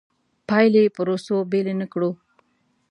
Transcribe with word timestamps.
پایلې 0.49 0.83
پروسو 0.95 1.35
بېلې 1.51 1.73
نه 1.81 1.87
کړو. 1.93 2.11